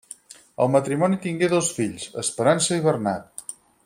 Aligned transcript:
El 0.63 0.71
matrimoni 0.75 1.19
tingué 1.27 1.49
dos 1.53 1.69
fills, 1.81 2.07
Esperança 2.25 2.79
i 2.81 2.87
Bernat. 2.91 3.45